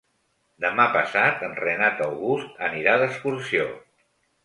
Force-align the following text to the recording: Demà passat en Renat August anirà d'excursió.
Demà 0.63 0.87
passat 0.95 1.45
en 1.49 1.53
Renat 1.61 2.03
August 2.09 2.67
anirà 2.71 2.99
d'excursió. 3.07 3.73